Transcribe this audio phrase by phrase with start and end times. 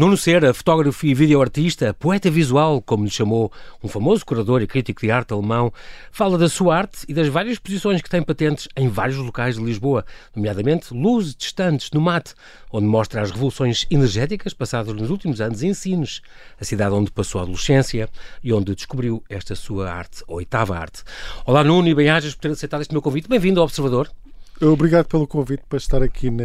[0.00, 3.52] Nuno Cera, fotógrafo e videoartista, poeta visual, como lhe chamou
[3.84, 5.70] um famoso curador e crítico de arte alemão,
[6.10, 9.62] fala da sua arte e das várias exposições que tem patentes em vários locais de
[9.62, 12.32] Lisboa, nomeadamente Luzes Distantes no Mate,
[12.72, 16.22] onde mostra as revoluções energéticas passadas nos últimos anos em Sines,
[16.58, 18.08] a cidade onde passou a adolescência
[18.42, 21.02] e onde descobriu esta sua arte, oitava arte.
[21.44, 23.28] Olá Nuno e bem-ajas por ter aceitado este meu convite.
[23.28, 24.10] Bem-vindo ao Observador.
[24.60, 26.44] Obrigado pelo convite para estar aqui na.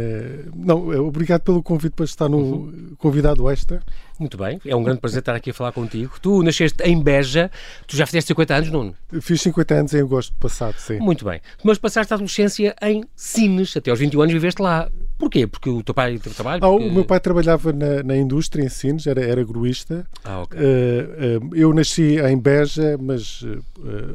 [0.54, 2.94] Não, obrigado pelo convite para estar no uhum.
[2.98, 3.82] convidado extra.
[4.18, 6.14] Muito bem, é um grande prazer estar aqui a falar contigo.
[6.22, 7.50] Tu nasceste em Beja,
[7.86, 8.94] tu já fizeste 50 anos, Nuno?
[9.20, 10.98] Fiz 50 anos em agosto passado, sim.
[10.98, 11.40] Muito bem.
[11.62, 14.90] Mas passaste a adolescência em Sines, até aos 21 anos viveste lá.
[15.18, 15.46] Porquê?
[15.46, 16.60] Porque o teu pai teve trabalho?
[16.60, 16.84] Porque...
[16.84, 20.06] Ah, o meu pai trabalhava na, na indústria em Sines, era, era gruísta.
[20.22, 20.58] Ah, ok.
[20.58, 23.64] Uh, uh, eu nasci em Beja, mas uh,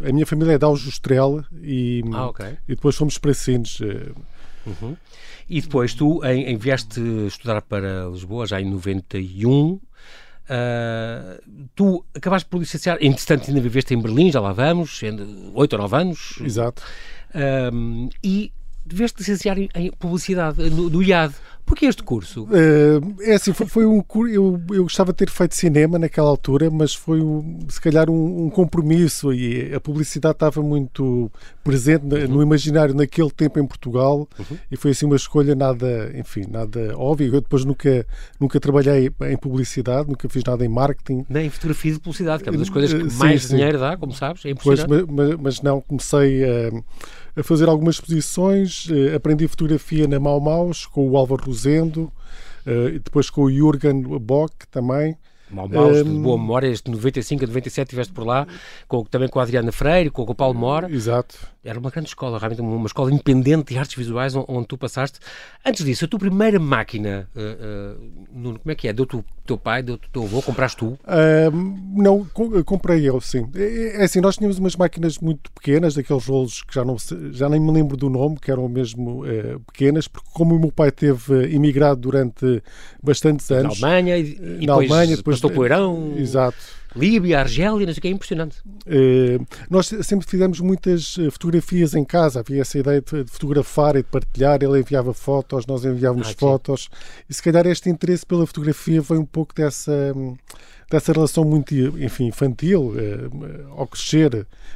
[0.08, 2.58] a minha família é de Aljustrel e, ah, okay.
[2.68, 3.80] e depois fomos para Sines.
[3.80, 4.96] Uhum.
[5.50, 9.74] E depois tu em, em vieste estudar para Lisboa já em 91.
[9.74, 9.82] Uh,
[11.76, 15.02] tu acabaste por licenciar, entretanto ainda viveste em Berlim, já lá vamos,
[15.54, 16.40] 8 ou 9 anos.
[16.42, 16.84] Exato.
[18.24, 18.52] E
[18.86, 21.34] deveste licenciar em, em publicidade, no, no IAD.
[21.66, 22.44] Porquê este curso?
[22.46, 24.34] Uh, é assim, foi, foi um curso.
[24.34, 28.46] Eu, eu gostava de ter feito cinema naquela altura, mas foi um, se calhar um,
[28.46, 31.32] um, compromisso e a publicidade estava muito
[31.64, 32.28] presente uhum.
[32.28, 34.58] no imaginário naquele tempo em Portugal uhum.
[34.70, 37.28] e foi assim uma escolha nada, enfim, nada óbvia.
[37.28, 38.06] Eu depois nunca,
[38.40, 41.26] nunca trabalhei em publicidade, nunca fiz nada em marketing.
[41.30, 43.56] Nem em fotografia de publicidade, que é uma das coisas que mais sim.
[43.56, 44.54] dinheiro dá, como sabes, é.
[44.56, 46.72] Pois, mas, mas, não, comecei a
[47.36, 48.88] a fazer algumas exposições.
[48.92, 52.12] Eh, aprendi fotografia na Mau Maus com o Álvaro Rosendo,
[52.66, 55.18] eh, depois com o Jürgen Bock também.
[55.50, 58.48] Mau Maus, um, de boa memória, este 95 a 97 estiveste por lá,
[58.88, 60.90] com, também com a Adriana Freire, com, com o Paulo Mora.
[60.90, 61.36] Exato.
[61.64, 65.20] Era uma grande escola, realmente uma escola independente de artes visuais onde, tu passaste.
[65.64, 68.94] Antes disso, a tua primeira máquina, uh, uh, como é que é?
[68.94, 70.88] Deu-te o teu pai, deu-te o teu avô, compraste tu?
[70.88, 72.26] Uh, não,
[72.66, 73.48] comprei eu, sim.
[73.54, 76.98] É, é, é, assim, nós tínhamos umas máquinas muito pequenas, daqueles rolos que já, não,
[77.32, 79.24] já nem me lembro do nome, que eram mesmo
[79.68, 82.64] pequenas, porque como o meu pai teve imigrado durante
[83.04, 83.80] bastantes anos...
[83.80, 86.14] Na Alemanha e, e na depois, Alemanha, depois passou para o Irão...
[86.18, 88.58] Exato Líbia, Argélia, não sei o que, é impressionante.
[88.86, 94.00] Uh, nós sempre fizemos muitas eh, fotografias em casa, havia essa ideia de, fotografar e
[94.04, 96.90] de partilhar, ele enviava fotos, nós enviávamos ah, fotos,
[97.30, 100.14] e se calhar este interesse pela fotografia veio um pouco dessa,
[100.90, 104.30] dessa relação muito, enfim, infantil, uh, ao crescer,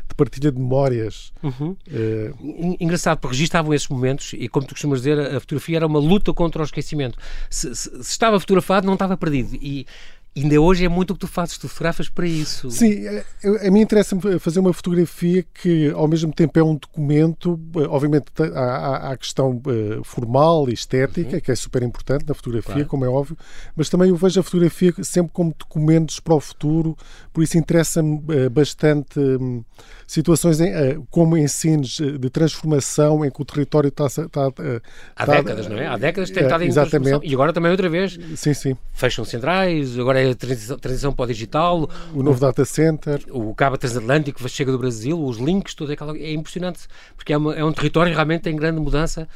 [0.07, 1.33] de partilha de memórias.
[1.43, 1.75] Uhum.
[1.87, 5.99] Uh, Engraçado, porque registavam esses momentos e, como tu costumas dizer, a fotografia era uma
[5.99, 7.17] luta contra o esquecimento.
[7.49, 9.55] Se, se, se estava fotografado, não estava perdido.
[9.55, 9.85] E
[10.35, 12.69] ainda hoje é muito o que tu fazes, tu fotografas para isso.
[12.69, 13.05] Sim,
[13.65, 17.59] a mim interessa-me fazer uma fotografia que ao mesmo tempo é um documento,
[17.89, 21.41] obviamente há, a questão uh, formal e estética, uhum.
[21.41, 22.87] que é super importante na fotografia, claro.
[22.89, 23.37] como é óbvio,
[23.75, 26.97] mas também eu vejo a fotografia sempre como documentos para o futuro,
[27.31, 29.63] por isso interessa-me uh, bastante um,
[30.05, 34.07] situações em, uh, como ensinos de transformação em que o território está...
[34.07, 34.51] está
[35.15, 35.87] Há décadas, não é?
[35.87, 37.21] Há décadas tem estado em transformação.
[37.23, 38.19] E agora também outra vez.
[38.35, 38.77] Sim, sim.
[38.93, 41.89] Fecham centrais, agora é a transição, transição para o digital.
[42.13, 43.23] O novo o, data center.
[43.29, 46.15] O cabo transatlântico chega do Brasil, os links, tudo aquilo.
[46.15, 49.27] É impressionante, porque é, uma, é um território realmente em grande mudança.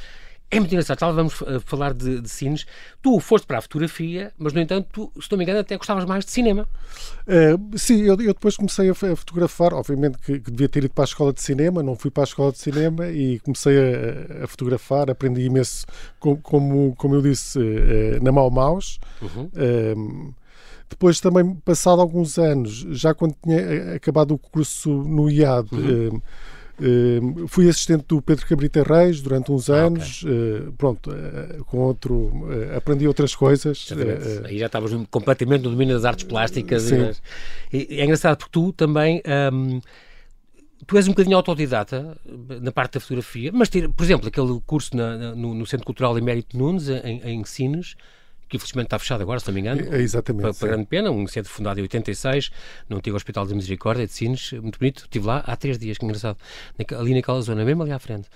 [0.51, 0.97] É muito engraçado.
[0.97, 2.65] Estávamos a falar de, de cines.
[3.01, 6.05] Tu foste para a fotografia, mas, no entanto, tu, se não me engano, até gostavas
[6.05, 6.67] mais de cinema.
[7.27, 9.73] Uh, sim, eu, eu, depois comecei a, a fotografar.
[9.73, 12.25] Obviamente que, que, devia ter ido para a escola de cinema, não fui para a
[12.25, 15.11] escola de cinema e comecei a, a fotografar.
[15.11, 15.85] Aprendi imenso,
[16.19, 18.99] como, como, como eu disse, uh, na Mau Maus.
[19.21, 19.51] Uhum.
[19.53, 20.33] Uh,
[20.89, 26.21] depois também, passado alguns anos, já quando tinha acabado o curso no IAD, uhum.
[26.79, 30.23] uh, uh, fui assistente do Pedro Cabrita Reis durante uns ah, anos.
[30.23, 30.33] Okay.
[30.33, 31.11] Uh, pronto,
[31.67, 32.31] com outro,
[32.75, 33.87] aprendi outras coisas.
[34.45, 36.83] Aí já estavas completamente no domínio das artes plásticas.
[36.83, 37.11] Sim.
[37.71, 39.21] E, é engraçado porque tu também.
[39.53, 39.79] Um,
[40.87, 42.17] tu és um bocadinho autodidata
[42.61, 46.57] na parte da fotografia, mas, por exemplo, aquele curso na, no, no, Centro Cultural Emérito
[46.57, 47.95] Nunes, em, em Sines,
[48.49, 49.81] que infelizmente está fechado agora, se não me engano.
[49.93, 50.41] É, exatamente.
[50.41, 52.51] Para, para grande pena, um centro fundado em 86,
[52.89, 55.03] no antigo Hospital de Misericórdia de Sines, muito bonito.
[55.03, 56.37] Estive lá há três dias, que engraçado,
[56.97, 58.27] ali naquela zona, mesmo ali à frente.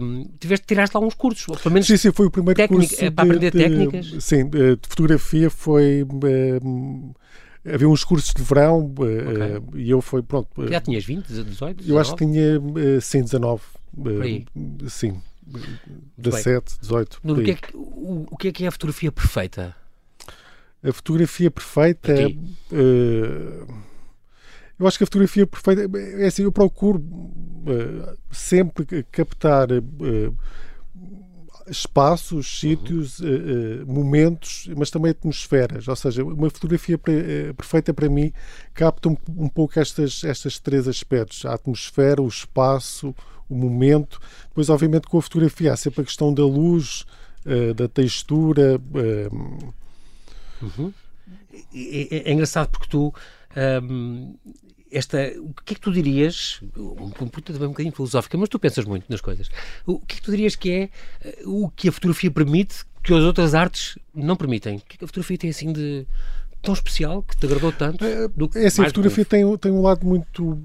[0.00, 1.86] Um, tiveste, tiraste lá uns cursos, ou pelo menos.
[1.86, 3.12] Sim, sim, foi o primeiro técnica, curso.
[3.12, 4.24] para aprender de, técnicas?
[4.24, 6.04] Sim, de fotografia foi.
[6.62, 7.12] Um,
[7.64, 9.06] havia uns cursos de verão okay.
[9.06, 10.48] uh, e eu fui, pronto.
[10.68, 11.76] Já tinhas 20, 18?
[11.76, 11.90] 19?
[11.90, 13.62] Eu acho que tinha, sim, 19.
[13.96, 15.20] Uh, sim.
[16.18, 17.20] 17, 18.
[17.22, 19.76] Nuno, o, que é que, o, o que é que é a fotografia perfeita?
[20.82, 22.26] A fotografia perfeita é.
[22.26, 23.86] Uh,
[24.78, 30.36] eu acho que a fotografia perfeita é assim, eu procuro uh, sempre captar uh,
[31.66, 33.82] espaços, sítios, uhum.
[33.82, 35.88] uh, momentos, mas também atmosferas.
[35.88, 38.32] Ou seja, uma fotografia perfeita para mim
[38.74, 43.14] capta um, um pouco estas, estas três aspectos: a atmosfera, o espaço,
[43.48, 44.20] o momento.
[44.48, 47.04] Depois, obviamente, com a fotografia há sempre a questão da luz,
[47.44, 48.78] uh, da textura.
[48.78, 49.74] Uh...
[50.62, 50.92] Uhum.
[51.74, 53.12] É, é, engraçado porque tu.
[53.82, 54.34] Um,
[54.90, 58.58] esta, o que é que tu dirias, uma pergunta também um bocadinho filosófica, mas tu
[58.58, 59.50] pensas muito nas coisas,
[59.84, 60.90] o que é que tu dirias que é
[61.24, 64.76] eh, o que a fotografia permite que as outras artes não permitem?
[64.76, 66.06] O que é que a fotografia tem assim de
[66.62, 68.04] tão especial, que te agradou tanto?
[68.04, 70.62] É, é assim, a fotografia tem, tem um lado muito...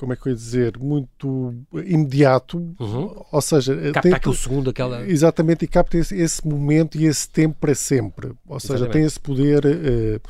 [0.00, 1.54] como é que eu ia dizer, muito
[1.84, 3.22] imediato, uhum.
[3.30, 3.76] ou seja...
[3.92, 5.06] Capta tem, aquele segundo, aquela...
[5.06, 8.28] Exatamente, e capta esse, esse, momento e esse tempo para sempre.
[8.48, 8.78] Ou exatamente.
[8.78, 10.20] seja, tem esse poder uh,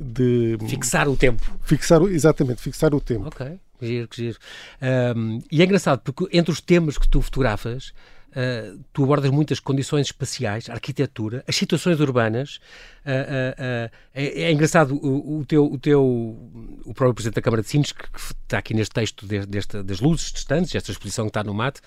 [0.00, 0.58] de...
[0.66, 1.48] Fixar o tempo.
[1.62, 3.28] Fixar, exatamente, fixar o tempo.
[3.28, 3.46] Ok,
[3.80, 4.38] giro, que giro.
[5.16, 7.92] Um, e é engraçado, porque entre os temas que tu fotografas,
[8.30, 12.60] Uh, tu abordas muitas condições espaciais, arquitetura, as situações urbanas,
[14.12, 16.02] é, é, engraçado o, o, teu, o teu
[16.84, 19.82] o próprio Presidente da Câmara de Sines, que, que está aqui neste texto de, desta,
[19.82, 21.80] das luzes distantes, esta exposição que está no mate,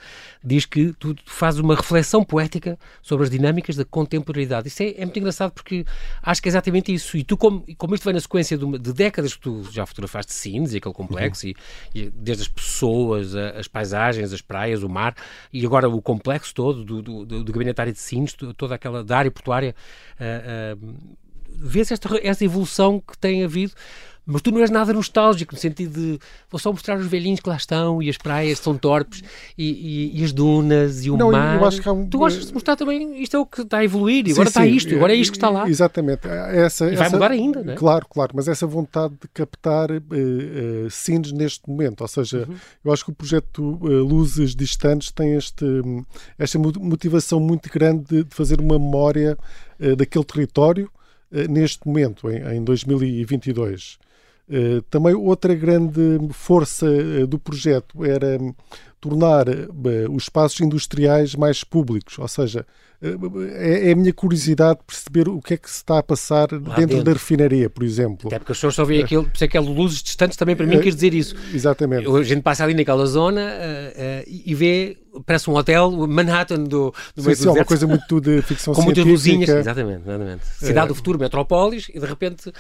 [0.44, 4.68] diz que tu, tu fazes uma reflexão poética sobre as dinâmicas da contemporaneidade.
[4.68, 5.86] Isso é, é, muito engraçado porque
[6.22, 7.18] acho que é exatamente isso.
[7.18, 9.86] E tu, como, como isto vem na sequência de, uma, de décadas que tu já
[9.86, 11.54] fotografaste Sines e aquele complexo, uhum.
[11.94, 15.16] e, e, desde as pessoas, as paisagens, as praias, o mar,
[15.52, 19.18] e agora o complexo todo do, do, do, do gabinetário de Sines, toda aquela da
[19.18, 19.76] área portuária.
[20.14, 21.13] Uh,
[21.58, 23.74] vês esta, essa evolução que tem havido
[24.26, 26.20] mas tu não és nada nostálgico, no sentido de
[26.50, 29.22] vou só mostrar os velhinhos que lá estão e as praias são torpes
[29.58, 31.60] e, e, e as dunas e o não, mar.
[31.88, 32.08] Um...
[32.08, 34.60] Tu gostas de mostrar também isto é o que está a evoluir, e agora sim,
[34.60, 35.68] está isto, agora é isto que está lá.
[35.68, 36.28] Exatamente.
[36.28, 37.76] Essa, e vai essa, mudar ainda, não é?
[37.76, 42.56] Claro, claro, mas essa vontade de captar uh, uh, scenes neste momento, ou seja, uhum.
[42.86, 45.66] eu acho que o projeto uh, Luzes Distantes tem este,
[46.40, 49.38] esta motivação muito grande de, de fazer uma memória
[49.80, 50.90] uh, daquele território
[51.50, 53.98] neste momento, em, em 2022.
[54.50, 56.02] Uh, também outra grande
[56.32, 58.38] força uh, do projeto era
[59.04, 62.66] tornar uh, os espaços industriais mais públicos, ou seja,
[63.02, 66.74] é, é, a minha curiosidade perceber o que é que se está a passar dentro,
[66.74, 68.28] dentro, da refinaria, por exemplo.
[68.28, 70.56] Até porque as pessoas só veem aquilo, por isso é que é luzes distantes também
[70.56, 71.36] para mim quer dizer isso.
[71.54, 72.08] Exatamente.
[72.10, 73.42] A gente passa ali naquela zona
[74.26, 78.42] e vê parece um hotel Manhattan do, do sim, sim, é uma coisa muito de
[78.44, 80.46] ficção com muitas luzinhas, exatamente, exatamente.
[80.46, 80.88] Cidade é.
[80.88, 82.54] do futuro, metrópolis, e de repente, uh,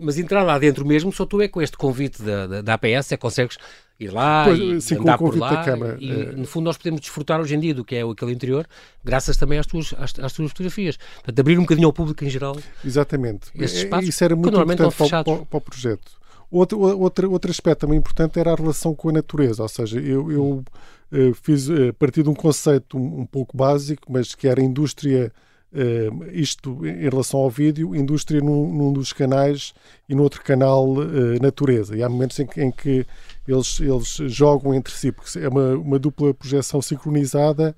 [0.00, 3.12] mas entrar lá dentro mesmo, só tu é com este convite da, da, da APS,
[3.12, 3.58] é que consegues
[3.98, 5.64] ir lá pois, e sim, andar por lá.
[5.98, 6.32] E, é.
[6.32, 8.66] no fundo, nós podemos desfrutar hoje em dia do que é aquele interior,
[9.04, 10.96] graças também às tuas, às, às tuas fotografias.
[10.96, 12.56] Portanto, abrir um bocadinho ao público em geral.
[12.84, 13.50] Exatamente.
[13.54, 16.18] Esses espaços, Isso era muito importante para, para, para o projeto.
[16.50, 20.32] Outro, outro, outro aspecto também importante era a relação com a natureza, ou seja, eu,
[20.32, 20.64] eu
[21.12, 24.62] uh, fiz uh, a partir de um conceito um, um, pouco básico, mas que era
[24.62, 25.30] indústria,
[25.74, 29.74] uh, isto em relação ao vídeo, indústria num, num dos canais
[30.08, 30.94] e no outro canal
[31.38, 31.94] natureza.
[31.94, 33.06] E há momentos em que, em que
[33.48, 37.74] eles, eles jogam entre si, porque é uma, uma dupla projeção sincronizada.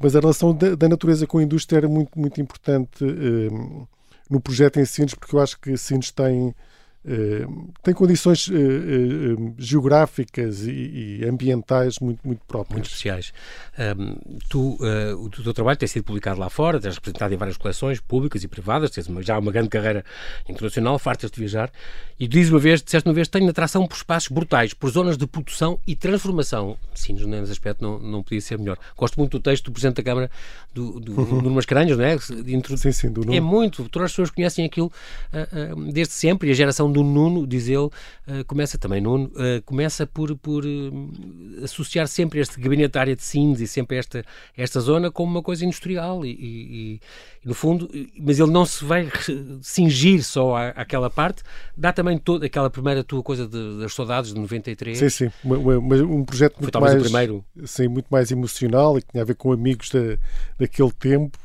[0.00, 3.04] mas a relação da, da, natureza com a indústria era muito, muito importante
[4.30, 6.54] no projeto em Sines, porque eu acho que Sines tem
[7.82, 12.72] tem condições uh, uh, geográficas e, ambientais muito, muito próprias.
[12.72, 13.32] Muito especiais.
[13.78, 14.16] Um,
[14.48, 14.76] tu,
[15.20, 18.48] o teu trabalho tem sido publicado lá fora, tens representado em várias coleções públicas e
[18.48, 20.04] privadas, tens uma, já uma grande carreira
[20.48, 21.70] internacional, fartas de viajar,
[22.18, 25.26] e dizes uma vez, disseste uma vez, tenho atração por espaços brutais, por zonas de
[25.26, 26.76] produção e transformação.
[26.94, 28.78] Sim, nesse aspecto não, não podia ser melhor.
[28.96, 30.30] Gosto muito do texto do Presidente da Câmara,
[30.74, 31.36] do, do uhum.
[31.42, 32.16] Nuno Mascarenhas, não é?
[32.16, 33.32] De, sim, sim, do.
[33.32, 34.90] É muito, todas as pessoas conhecem aquilo
[35.92, 40.06] desde sempre, e a geração do Nuno, diz ele, uh, começa também Nuno, uh, começa
[40.06, 41.10] por, por uh,
[41.62, 44.24] associar sempre este gabinete área de Sines e sempre esta,
[44.56, 47.00] esta zona como uma coisa industrial e, e, e
[47.44, 47.88] no fundo,
[48.18, 49.10] mas ele não se vai
[49.60, 51.42] cingir só à, àquela parte,
[51.76, 54.98] dá também toda aquela primeira tua coisa de, das saudades de 93.
[54.98, 57.44] Sim, sim, um, um projeto muito mais, primeiro.
[57.64, 60.16] Sim, muito mais emocional e que tinha a ver com amigos da,
[60.58, 61.38] daquele tempo,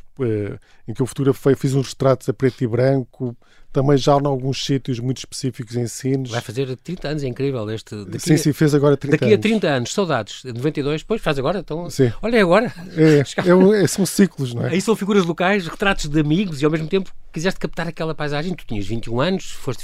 [0.88, 3.36] em que o futuro foi, fiz uns retratos a preto e branco,
[3.72, 6.30] também já em alguns sítios muito específicos em Sines.
[6.30, 7.70] Vai fazer 30 anos, é incrível.
[7.70, 9.38] Este, daqui sim, sim, fez agora 30 daqui anos.
[9.38, 10.44] Daqui a 30 anos, saudades.
[10.44, 11.60] 92, depois faz agora.
[11.60, 12.12] Então, sim.
[12.22, 12.74] Olha, é agora.
[12.96, 13.20] É,
[13.84, 14.72] é, são ciclos, não é?
[14.72, 18.54] Aí são figuras locais, retratos de amigos e ao mesmo tempo quiseste captar aquela paisagem.
[18.54, 19.84] Tu tinhas 21 anos, foste,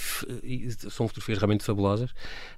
[0.89, 2.10] são fotografias realmente fabulosas.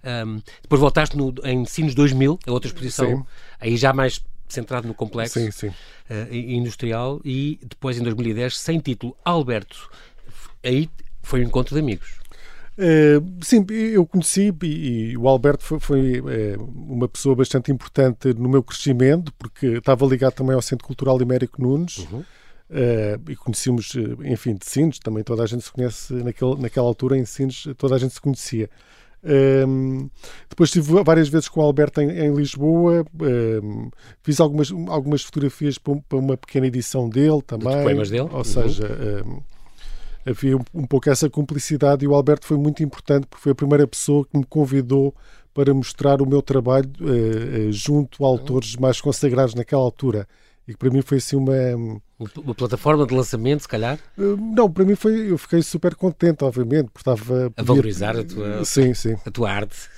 [0.03, 3.25] Um, depois voltaste no, em Sines 2000, a outra exposição, sim.
[3.59, 5.67] aí já mais centrado no complexo sim, sim.
[5.67, 9.89] Uh, industrial e depois em 2010, sem título, Alberto.
[10.63, 10.89] Aí
[11.29, 12.19] foi um encontro de amigos.
[12.77, 18.33] Uh, sim, eu conheci e, e o Alberto foi, foi uh, uma pessoa bastante importante
[18.33, 21.97] no meu crescimento, porque estava ligado também ao Centro Cultural Imérico Nunes.
[21.97, 22.19] Uhum.
[22.69, 23.93] Uh, e conhecíamos,
[24.23, 27.95] enfim, de Sines, também toda a gente se conhece naquele, naquela altura em Sines, toda
[27.95, 28.69] a gente se conhecia.
[29.21, 30.09] Um,
[30.49, 33.05] depois estive várias vezes com o Alberto em, em Lisboa,
[33.61, 33.89] um,
[34.23, 37.75] fiz algumas, algumas fotografias para, uma pequena edição dele também.
[37.75, 38.29] De poemas dele?
[38.31, 38.43] Ou uhum.
[38.43, 38.85] seja,
[39.25, 39.41] um,
[40.29, 43.87] havia um, pouco essa cumplicidade e o Alberto foi muito importante porque foi a primeira
[43.87, 45.13] pessoa que me convidou
[45.53, 50.27] para mostrar o meu trabalho uh, junto a autores mais consagrados naquela altura.
[50.67, 51.53] E que para mim foi assim uma.
[52.37, 53.97] Uma plataforma de lançamento, se calhar?
[54.15, 55.31] Uh, não, para mim foi.
[55.31, 57.51] Eu fiquei super contente, obviamente, porque estava.
[57.57, 59.15] A valorizar a tua, sim, sim.
[59.25, 59.89] A tua arte.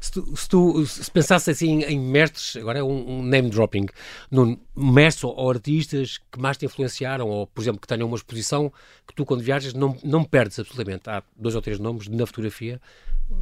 [0.00, 1.10] Se tu, se, tu, se
[1.50, 3.86] assim em mestres, agora é um, um name dropping,
[4.30, 8.72] num mestres ou, artistas que mais te influenciaram, ou por exemplo que tenham uma exposição
[9.06, 11.08] que tu quando viajas não, não perdes absolutamente.
[11.08, 12.80] Há dois ou três nomes na fotografia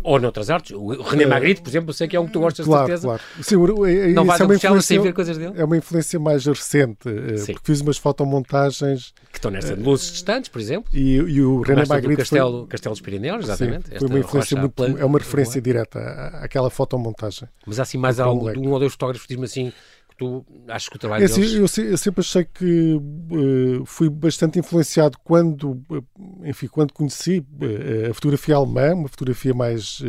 [0.02, 0.72] ou noutras artes.
[0.76, 3.06] O René Magritte, por exemplo, sei que é um que tu gostas claro, de certeza.
[3.06, 3.54] Claro, Sim,
[3.88, 5.54] é, não vais é ao sem ver coisas dele?
[5.56, 7.54] É uma influência mais recente, eh, Sim.
[7.54, 9.14] porque fiz umas fotomontagens...
[9.32, 10.90] Que estão nessa de luzes distantes, por exemplo.
[10.92, 12.68] E, e o René Magritte Castelo, foi...
[12.68, 13.88] Castelo dos Pirineus, exatamente.
[13.88, 14.84] Sim, foi uma influência muito...
[14.84, 15.98] É uma referência direta
[16.42, 17.48] àquela fotomontagem.
[17.66, 19.72] Mas há assim mais algo, um ou dois fotógrafos, diz-me assim,
[20.16, 21.78] tu achas que o trabalho é, assim, deles...
[21.78, 26.04] eu, eu, sempre achei que uh, fui bastante influenciado quando, uh,
[26.44, 30.02] enfim, quando conheci uh, a fotografia alemã, uma fotografia mais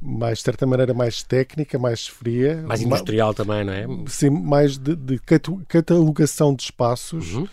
[0.00, 2.62] mais, de certa maneira, mais técnica, mais fria.
[2.66, 3.86] Mais industrial também, não é?
[4.06, 5.18] Sim, mais de, de
[5.66, 7.32] catalogação de espaços.
[7.32, 7.48] Uhum.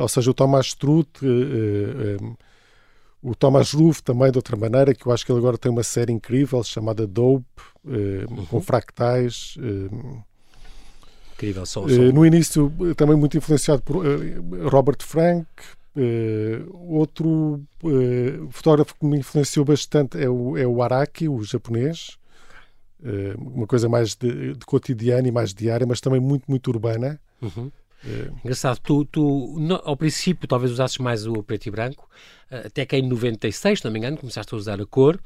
[0.00, 1.20] ou seja, o Thomas Struth,
[3.22, 5.82] o Thomas Ruff também, de outra maneira, que eu acho que ele agora tem uma
[5.82, 7.44] série incrível chamada Dope,
[7.84, 8.46] uhum.
[8.46, 9.58] com fractais.
[11.40, 11.94] Incrível, só, só...
[11.94, 15.46] Uh, no início, eh, também muito influenciado por uh, Robert Frank.
[16.72, 17.60] Outro
[18.50, 22.16] fotógrafo que me influenciou bastante é o, é o Araki, o japonês.
[23.36, 27.20] uma coisa mais de, de cotidiano e mais diária, mas também muito, muito urbana.
[27.42, 27.70] Uhum.
[28.44, 32.08] Engraçado, tu, tu no, ao princípio talvez usasses mais o preto e branco,
[32.50, 35.20] até que em 96, se não me engano, começaste a usar a cor.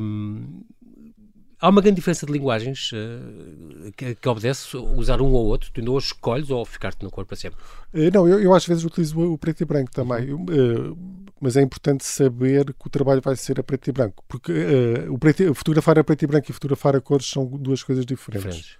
[0.00, 0.62] Um,
[1.62, 5.70] Há uma grande diferença de linguagens uh, que, que, obedece usar um ou outro.
[5.72, 7.60] Tu ainda hoje escolhes ou ficar-te na cor para sempre?
[7.94, 10.32] Uh, não, eu, eu, às vezes utilizo o preto e branco também.
[10.32, 10.98] Uh,
[11.40, 14.24] mas é importante saber que o trabalho vai ser a preto e branco.
[14.26, 14.52] Porque
[15.08, 18.44] o preto, fotografar a preto e branco e fotografar a cores são duas coisas diferentes.
[18.44, 18.78] diferentes.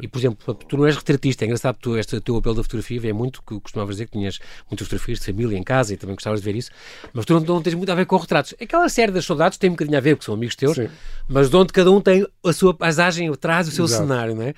[0.00, 3.00] E, por exemplo, tu não és retratista, é engraçado, tu, este teu apelo da fotografia
[3.00, 4.38] vem muito, que costumavas dizer que tinhas
[4.70, 6.70] muitas fotografias de família em casa e também gostavas de ver isso,
[7.12, 8.54] mas tu não, não tens muito a ver com retratos.
[8.60, 10.88] Aquela série das saudades tem um bocadinho a ver, porque são amigos teus, Sim.
[11.28, 14.02] mas de onde cada um tem a sua paisagem atrás, o seu Exato.
[14.02, 14.50] cenário, não é?
[14.50, 14.54] Uh,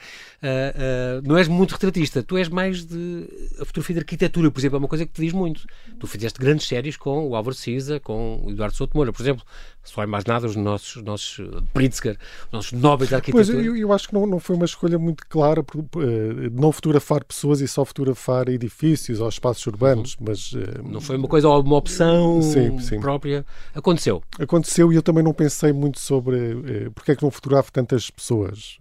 [0.46, 3.26] uh, não és muito retratista, tu és mais de.
[3.58, 5.66] A fotografia de arquitetura, por exemplo, é uma coisa que te diz muito.
[5.98, 9.42] Tu fizeste grandes séries com o Álvaro Siza, com o Eduardo Souto Moura, por exemplo,
[9.84, 13.44] só é mais nada, os nossos, nossos Pritzker, os nossos nobres da arquitetura.
[13.44, 16.72] Pois, eu, eu acho que não, não foi uma escolha muito clara por, uh, não
[16.72, 20.26] fotografar pessoas e só fotografar edifícios ou espaços urbanos, uhum.
[20.28, 20.52] mas...
[20.84, 23.00] não foi uma coisa, uma opção sim, sim.
[23.00, 23.44] própria.
[23.74, 24.22] Aconteceu.
[24.38, 28.78] Aconteceu e eu também não pensei muito sobre porque é que não fotografo tantas pessoas.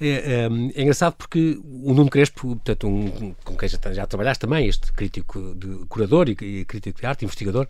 [0.00, 4.40] É, é, é, engraçado porque o Nuno Crespo, portanto, um, com quem já, já trabalhaste
[4.40, 7.66] também, este crítico de curador e, e, crítico de arte, investigador,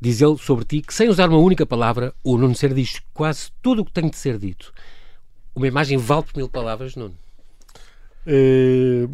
[0.00, 3.50] diz ele sobre ti que sem usar uma única palavra, o Nuno Ser diz quase
[3.62, 4.72] tudo o que tem de ser dito.
[5.54, 7.14] Uma imagem vale por mil palavras, Nuno?
[8.26, 9.06] É,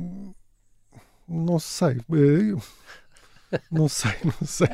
[1.28, 1.98] não sei.
[3.52, 4.68] É, não sei, não sei.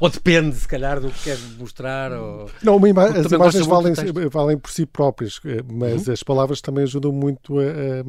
[0.00, 2.12] ou depende, se calhar, do que queres mostrar.
[2.12, 2.50] Ou...
[2.62, 3.94] Não, ima as imagens valem,
[4.30, 6.12] valem por si próprias, eh, mas uhum.
[6.12, 8.04] as palavras também ajudam muito a, a,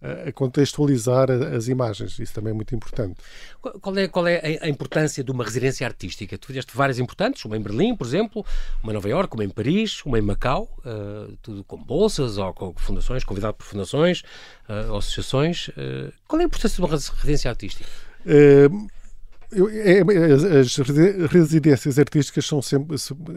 [0.00, 2.18] a, contextualizar as imagens.
[2.18, 3.20] Isso também é muito importante.
[3.80, 6.38] Qual é, qual é a importância de uma residência artística?
[6.38, 8.44] Tu fizeste várias importantes, uma em Berlim, por exemplo,
[8.82, 12.52] uma em Nova Iorque, uma em Paris, uma em Macau, uh, tudo com bolsas ou
[12.52, 14.22] com fundações, convidado por fundações,
[14.68, 15.68] uh, associações.
[15.68, 17.88] Uh, qual é a importância de uma residência artística?
[19.50, 20.76] É, é, as
[21.30, 22.96] residências artísticas são sempre,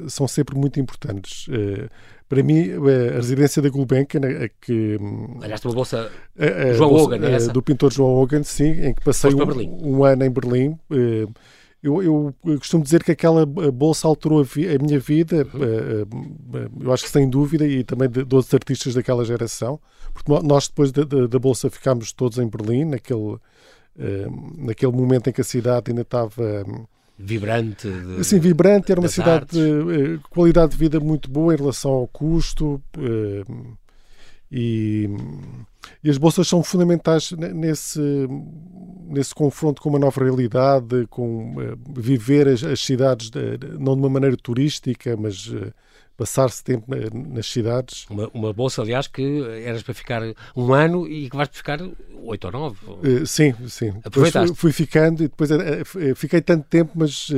[0.10, 1.48] são sempre muito importantes.
[1.50, 1.88] Eh,
[2.28, 2.72] para mim,
[3.12, 4.98] a residência da Gulbenkian, a que...
[5.42, 7.52] Olhaste uma bolsa a, a, João Hogan, é essa?
[7.52, 10.78] Do pintor João Hogan, sim, em que passei um, um, ano em Berlim.
[10.92, 11.28] Eh,
[11.84, 16.70] eu, eu, costumo dizer que aquela bolsa alterou a, vi, a minha vida, uhum.
[16.80, 19.80] eu acho que sem dúvida, e também de, de outros artistas daquela geração,
[20.14, 23.38] porque nós depois da, da, da bolsa ficámos todos em Berlim, naquele
[24.58, 26.64] naquele momento em que a cidade ainda estava
[27.22, 27.88] vibrante.
[27.88, 29.58] De, assim, vibrante, era uma cidade artes.
[29.58, 32.82] de uh, qualidade de vida muito boa em relação ao custo.
[34.52, 35.08] E,
[36.04, 38.02] e, as bolsas são fundamentais nesse,
[39.08, 44.02] nesse confronto com uma nova realidade, com uh, viver as, as cidades de, não de
[44.02, 45.72] uma maneira turística, mas uh,
[46.18, 48.06] passar-se tempo na, nas cidades.
[48.10, 50.22] Uma, uma, bolsa, aliás, que eras para ficar
[50.56, 51.80] um ano e que vais ficar
[52.24, 52.78] oito ou nove.
[52.86, 53.94] Uh, sim, sim.
[54.04, 55.50] Depois fui, fui, ficando e depois
[56.16, 57.30] fiquei tanto tempo, mas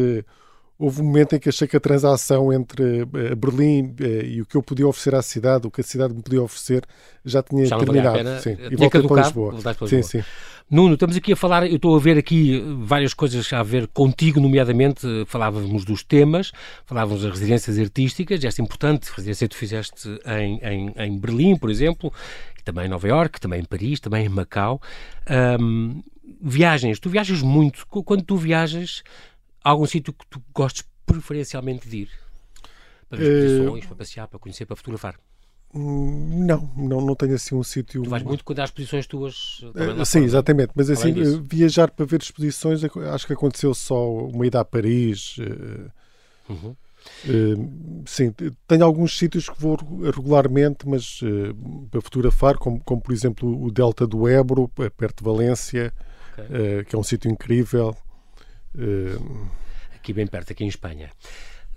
[0.77, 4.45] houve um momento em que achei que a transação entre uh, Berlim uh, e o
[4.45, 6.83] que eu podia oferecer à cidade, o que a cidade me podia oferecer,
[7.23, 8.17] já tinha já terminado.
[8.17, 8.57] Pena, sim.
[8.71, 9.55] E voltei para Lisboa.
[9.61, 9.89] Para Lisboa.
[9.89, 10.23] Sim, sim.
[10.69, 14.39] Nuno, estamos aqui a falar, eu estou a ver aqui várias coisas a ver contigo,
[14.39, 16.51] nomeadamente falávamos dos temas,
[16.85, 21.69] falávamos das residências artísticas, esta importante residência que tu fizeste em, em, em Berlim, por
[21.69, 22.11] exemplo,
[22.63, 24.81] também em Nova Iorque, também em Paris, também em Macau.
[25.59, 26.01] Um,
[26.41, 27.85] viagens, tu viajas muito.
[27.87, 29.03] Quando tu viajas,
[29.63, 32.09] Há algum sítio que tu gostes preferencialmente de ir?
[33.09, 35.19] Para ver exposições, uh, para passear, para conhecer, para fotografar?
[35.73, 38.03] Hum, não, não, não tenho assim um sítio.
[38.03, 39.61] Tu vais muito quando há exposições tuas?
[39.61, 40.71] Uh, sim, exatamente.
[40.75, 45.37] Mas assim, viajar para ver exposições, acho que aconteceu só uma ida a Paris.
[45.37, 45.91] Uh,
[46.49, 46.75] uhum.
[47.25, 48.33] Uh, sim,
[48.67, 49.77] tenho alguns sítios que vou
[50.13, 55.23] regularmente, mas uh, para fotografar, como, como, por exemplo o Delta do Ebro, perto de
[55.23, 55.93] Valência,
[56.33, 56.45] okay.
[56.81, 57.95] uh, que é um sítio incrível.
[59.95, 61.09] Aqui bem perto, aqui em Espanha.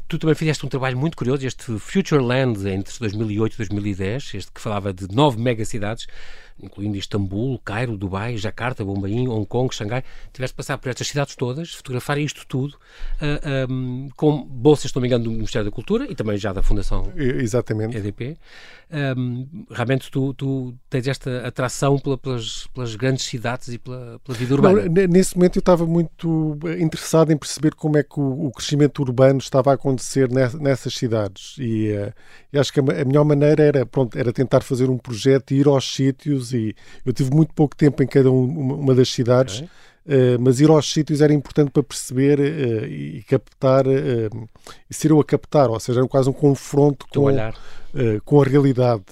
[0.08, 4.52] Tu também fizeste um trabalho muito curioso, este Future Land entre 2008 e 2010, este
[4.52, 6.06] que falava de nove megacidades,
[6.60, 10.02] incluindo Istambul, Cairo, Dubai, Jakarta, Bombaim, Hong Kong, Xangai.
[10.32, 12.76] Tiveste de passar por estas cidades todas, fotografar isto tudo, uh,
[13.20, 16.52] ah, um, com bolsas, se não me engano, do Ministério da Cultura e também já
[16.52, 17.96] da Fundação Exatamente.
[17.96, 18.38] EDP.
[19.18, 24.38] Um, realmente tu, tu, tens esta atração pela, pelas, pelas, grandes cidades e pela, pela
[24.38, 24.84] vida urbana.
[24.84, 29.00] Não, nesse momento eu estava muito interessado em perceber como é que o, o crescimento
[29.02, 29.95] urbano estava a acontecer
[30.60, 32.12] nessas cidades e, uh,
[32.52, 35.66] e acho que a, melhor maneira era, pronto, era tentar fazer um projeto e ir
[35.66, 36.74] aos sítios e
[37.04, 39.56] eu tive muito pouco tempo em cada um, uma, das cidades.
[39.56, 39.68] Okay.
[40.06, 45.18] Uh, mas ir aos sítios era importante para perceber uh, e captar, e ser eu
[45.18, 47.26] a captar, ou seja, era quase um confronto com,
[48.24, 49.02] com a realidade.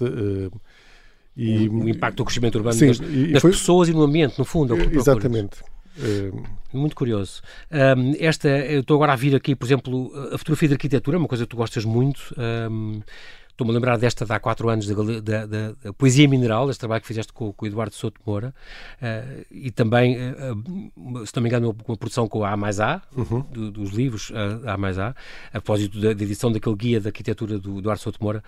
[1.37, 4.39] e, o, o, impacto do crescimento urbano sim, nas, nas foi, pessoas e no ambiente,
[4.39, 4.77] no fundo.
[4.77, 5.57] É exatamente.
[6.73, 7.41] Muito curioso.
[7.71, 11.29] Um, esta, eu estou agora a vir aqui, por exemplo, a fotografia de arquitetura, uma
[11.29, 12.35] coisa que tu gostas muito.
[12.37, 13.01] Um,
[13.55, 17.01] Estou-me a lembrar desta de há quatro anos, da, da, da Poesia Mineral, este trabalho
[17.01, 18.53] que fizeste com, com o Eduardo Souto Moura,
[19.01, 23.01] uh, e também, uh, se não me engano, uma produção com a A mais A,
[23.17, 23.43] uhum.
[23.43, 27.11] do, dos livros uh, A mais A, a propósito da, da, edição daquele guia da
[27.11, 28.43] arquitetura do Eduardo Souto Moura,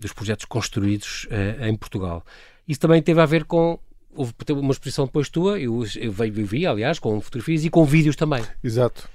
[0.00, 1.28] dos projetos construídos
[1.60, 2.24] em Portugal.
[2.66, 3.78] Isso também teve a ver com
[4.14, 8.16] houve uma exposição depois tua, eu, eu, eu vi, aliás, com fotografias e com vídeos
[8.16, 8.42] também.
[8.62, 9.08] Exato.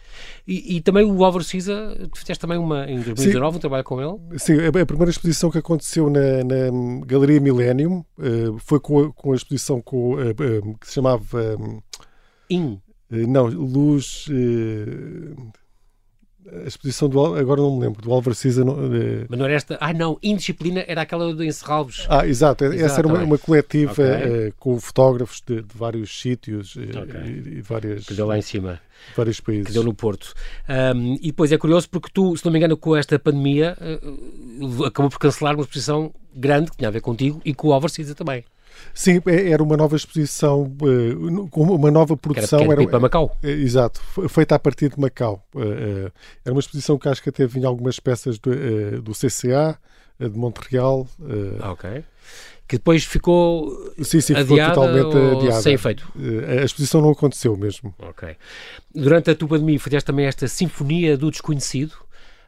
[0.48, 3.84] E, e, também o Álvaro Cisa, tu fizeste também uma em 2019, sim, um trabalho
[3.84, 4.40] com ele?
[4.40, 9.14] Sim, a, a primeira exposição que aconteceu na, na Galeria Millennium uh, foi com a,
[9.14, 11.58] com a exposição com, uh, uh, que se chamava.
[11.58, 11.80] Um,
[12.50, 12.82] In.
[13.12, 14.26] não, Luz
[16.64, 19.26] a exposição do agora não me lembro do Álvaro Cisa de...
[19.30, 23.00] mas não era esta ah não indisciplina era aquela de Encerralves ah exato, exato essa
[23.00, 24.48] era uma, uma coletiva okay.
[24.50, 27.22] uh, com fotógrafos de, de vários sítios uh, okay.
[27.22, 28.80] e, e, várias que deu lá em cima.
[29.16, 29.68] vários países.
[29.68, 30.34] Que deu no Porto.
[30.68, 34.86] Um, e depois é curioso porque tu se não me engano com esta pandemia uh,
[34.86, 37.92] acabou por cancelar uma exposição grande que tinha a ver contigo e com o Álvaro
[37.92, 38.44] Cisa também
[38.94, 41.16] Sim, é, era uma nova exposição, eh,
[41.56, 42.60] uma nova produção.
[42.60, 43.38] Era, era, era para Macau.
[43.42, 45.44] Eh, exato, feita a partir de Macau.
[45.56, 46.12] Eh,
[46.44, 48.52] era uma exposição que acho que até vinha algumas peças do,
[49.02, 49.78] do CCA,
[50.20, 51.08] de Montreal.
[51.62, 52.04] Ah, ok.
[52.68, 55.62] Que depois ficou sim, sim, adiada ficou totalmente adiada.
[55.62, 56.12] sem efeito.
[56.62, 57.96] A exposição não aconteceu mesmo.
[58.00, 58.36] Ok.
[58.94, 61.94] Durante a tua pandemia fizeste também esta Sinfonia do Desconhecido,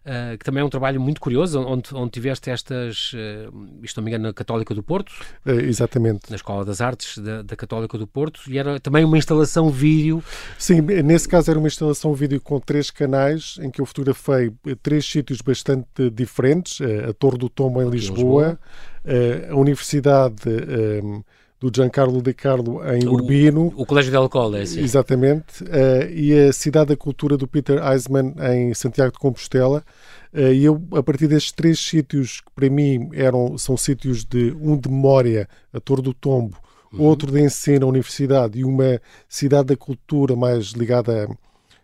[0.04, 4.04] Uh, que também é um trabalho muito curioso, onde, onde tiveste estas, uh, isto não
[4.04, 5.12] me engano, na Católica do Porto.
[5.46, 6.28] Uh, exatamente.
[6.32, 10.24] Na Escola das Artes da, da, Católica do Porto, e era também uma instalação vídeo.
[10.58, 15.06] Sim, nesse caso era uma instalação vídeo com três canais, em que eu fotografei três
[15.06, 18.60] sítios bastante diferentes, a Torre do Tombo em Lisboa,
[19.06, 19.52] Lisboa.
[19.52, 20.36] a Universidade
[21.62, 23.72] do Giancarlo De Carlo em o, Urbino.
[23.76, 24.82] O Colégio de é assim.
[24.82, 25.64] Exatamente.
[25.64, 29.84] Uh, e a Cidade da Cultura do Peter Eisman em Santiago de Compostela.
[30.34, 34.52] Uh, e eu, a partir destes três sítios, que para mim eram, são sítios de
[34.60, 36.58] um de memória, a Torre do Tombo,
[36.92, 37.04] uhum.
[37.04, 41.30] outro de ensino, a Universidade, e uma cidade da cultura mais ligada,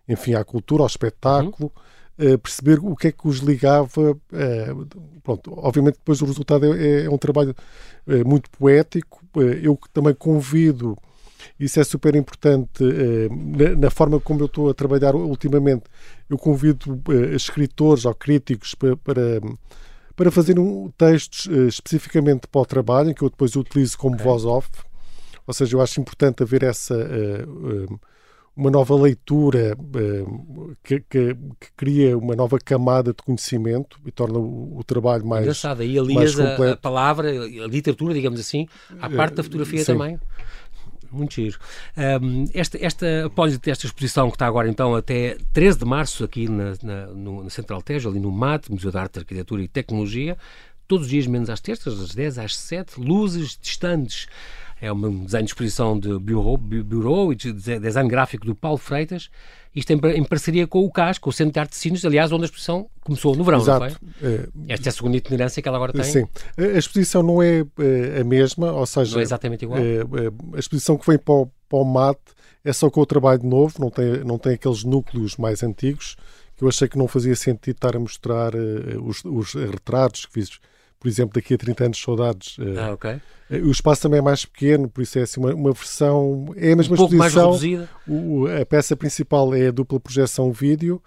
[0.10, 1.72] enfim, à cultura, ao espetáculo.
[1.76, 1.87] Uhum.
[2.20, 4.12] Uh, perceber o que é que os ligava.
[4.12, 4.88] Uh,
[5.24, 7.56] pronto, obviamente depois o resultado é, é um trabalho
[8.08, 9.24] uh, muito poético.
[9.62, 10.98] eu também convido,
[11.60, 12.84] isso é super importante,
[13.30, 15.84] na, na, forma como eu estou a trabalhar ultimamente,
[16.28, 17.00] eu convido
[17.36, 19.40] escritores ou críticos para, para,
[20.18, 24.26] para fazer um, textos uh, especificamente para o trabalho, que eu depois utilizo como okay.
[24.26, 24.68] voz off.
[25.46, 28.00] Ou seja, eu acho importante haver essa uh,
[28.58, 29.78] uma nova leitura
[30.84, 35.44] que, que, que, cria uma nova camada de conhecimento e torna o, o trabalho mais
[35.44, 38.68] Engraçado, aí alias a, a, palavra, a literatura, digamos assim,
[39.00, 39.94] à parte da fotografia Sim.
[39.94, 40.20] também.
[41.12, 41.58] Muito giro.
[42.22, 46.50] Um, esta, esta, após esta exposição que está agora então até 13 de março aqui
[46.50, 50.36] na, na, no, na Central Tejo, ali no MAT, Museu de Arte, Arquitetura e Tecnologia,
[50.88, 54.28] todos os dias menos às terças, das 10 às 7, luzes distantes.
[54.82, 59.30] É um desenho de exposição de Bureau, Bureau e de design gráfico do Paulo Freitas,
[59.76, 62.32] isto em, em, parceria com o CAS, com o Centro de Arte de Sinos, aliás,
[62.32, 63.86] onde a exposição começou no verão, Exato.
[63.86, 64.00] não foi?
[64.24, 66.04] É, Esta é a segunda itinerância que ela agora tem.
[66.04, 66.28] Sim.
[66.58, 69.14] A exposição não é, é a mesma, ou seja...
[69.14, 69.80] Não é exatamente igual.
[69.80, 72.18] É, é, a exposição que vem para o, para o MAT
[72.66, 76.18] é só com o trabalho novo, não tem, não tem aqueles núcleos mais antigos,
[76.58, 80.34] que eu achei que não fazia sentido estar a mostrar uh, os, os, retratos que
[80.34, 80.60] fiz,
[81.00, 82.58] por exemplo, daqui a 30 anos saudades.
[82.58, 83.22] Uh, ah, ok.
[83.50, 86.54] O espaço também é mais pequeno, por isso é assim uma, uma versão.
[86.58, 87.50] É a mesma um pouco exposição.
[87.52, 87.90] Mais reduzida.
[88.08, 91.02] O, a peça principal é a dupla projeção vídeo.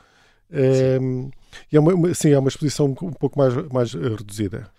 [0.51, 1.31] Um, ehm,
[1.71, 4.71] e é uma, sim, é uma exposição um pouco mais, mais reduzida.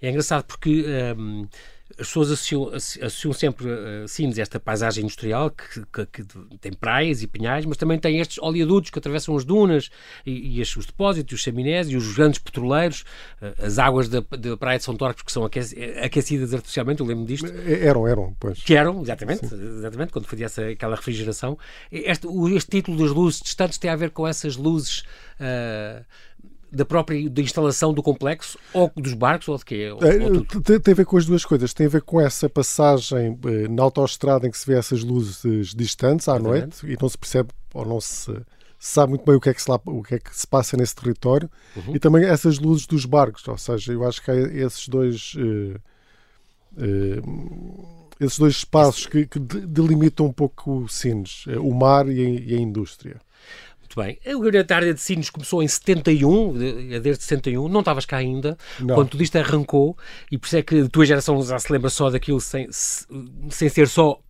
[0.00, 1.48] É engraçado porque um, ehm,
[1.98, 7.22] as pessoas associam, associam sempre uh, Sines esta paisagem industrial que, que, que, tem praias
[7.22, 9.90] e pinhais, mas também tem estes oleodutos que atravessam as dunas
[10.24, 13.04] e, e os depósitos, os chaminés e os grandes petroleiros,
[13.40, 17.24] uh, as águas da, da praia de São Torques que são aquecidas artificialmente, eu lembro
[17.24, 17.46] disto.
[17.46, 18.62] Eram, eram, pois.
[18.62, 21.58] Que eram, exatamente, exatamente quando fazia essa, aquela refrigeração.
[21.90, 25.00] Este, este título das luzes distantes tem a ver com essas luzes
[25.40, 26.04] uh,
[26.72, 29.90] da própria da instalação do complexo ou dos barcos ou de quê?
[29.90, 30.18] Ou, é,
[30.62, 31.74] tem, tem, a ver com as duas coisas.
[31.74, 35.74] Tem a ver com essa passagem eh, na autoestrada em que se vê essas luzes
[35.74, 38.32] distantes à noite e não se percebe ou não se
[38.78, 40.76] sabe muito bem o que é que se, lá, o que é que se passa
[40.76, 41.94] nesse território uhum.
[41.94, 43.46] e também essas luzes dos barcos.
[43.46, 45.34] Ou seja, eu acho que há esses dois.
[45.34, 45.76] Uh,
[46.76, 52.28] uh, esses dois espaços que, que delimitam um pouco o Sines, o mar e a,
[52.28, 53.18] e a indústria.
[53.90, 54.34] Muito bem.
[54.36, 56.52] O Gabinete Área de Sinos começou em 71,
[57.00, 58.94] desde 71, não estavas cá ainda, não.
[58.94, 59.98] quando tudo isto arrancou,
[60.30, 63.68] e por isso é que a tua geração já se lembra só daquilo sem, sem
[63.68, 64.20] ser só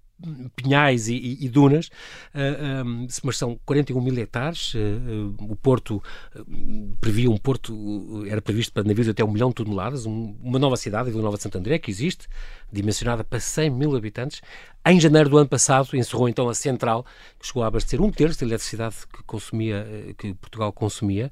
[0.54, 1.88] pinhais e, e, e dunas,
[2.34, 4.74] uh, um, mas são 41 mil hectares.
[4.74, 6.02] Uh, o Porto
[6.36, 10.58] uh, previa um porto, era previsto para navios até um milhão de toneladas, um, uma
[10.58, 12.28] nova cidade, a Vila Nova de Santo André, que existe,
[12.70, 14.40] dimensionada para 100 mil habitantes.
[14.86, 17.04] Em janeiro do ano passado, encerrou então a central,
[17.38, 21.30] que chegou a abastecer um terço da eletricidade que consumia, que Portugal consumia,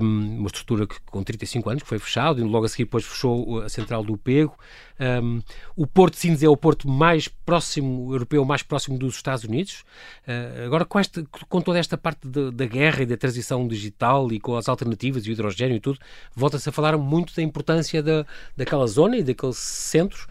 [0.00, 3.04] um, uma estrutura que, com 35 anos, que foi fechado, e logo a seguir depois
[3.04, 4.56] fechou a central do Pego.
[5.00, 5.40] Um,
[5.76, 9.84] o Porto Sines é o porto mais próximo, europeu mais próximo dos Estados Unidos.
[10.26, 11.00] Uh, agora, com,
[11.48, 15.24] com toda esta parte de, da guerra e da transição digital e com as alternativas
[15.24, 15.98] e o hidrogênio e tudo,
[16.34, 20.26] volta-se a falar muito da importância da, daquela zona e daqueles centros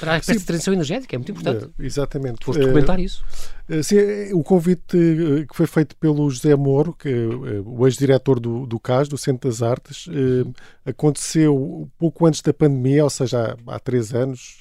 [0.00, 1.14] para a transição energética.
[1.14, 1.70] É muito importante.
[1.78, 2.44] É, exatamente.
[2.44, 3.24] Foste documentar uh, isso.
[3.82, 4.96] Sim, o convite
[5.48, 9.48] que foi feito pelo José Moro, que é o ex-diretor do, do CAS, do Centro
[9.48, 10.06] das Artes,
[10.84, 14.58] aconteceu pouco antes da pandemia, ou seja, já há três anos.